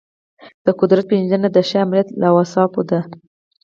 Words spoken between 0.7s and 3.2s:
قدرت پیژندنه د ښه آمریت له اوصافو ده.